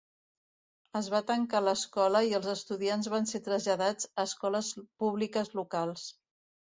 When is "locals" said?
5.61-6.09